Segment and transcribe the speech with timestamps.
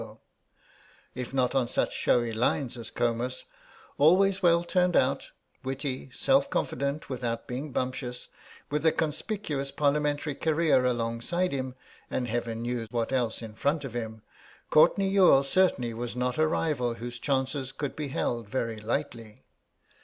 [0.03, 3.43] Good looking in his own way, if not on such showy lines as Comus,
[3.99, 5.29] always well turned out,
[5.63, 8.27] witty, self confident without being bumptious,
[8.71, 11.75] with a conspicuous Parliamentary career alongside him,
[12.09, 14.23] and heaven knew what else in front of him,
[14.71, 19.43] Courtenay Youghal certainly was not a rival whose chances could be held very lightly.